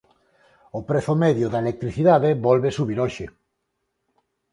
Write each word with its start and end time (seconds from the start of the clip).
O 0.77 0.79
prezo 0.89 1.13
medio 1.25 1.47
da 1.49 1.61
electricidade 1.65 2.29
volve 2.47 2.69
subir 2.77 2.97
hoxe. 3.03 3.25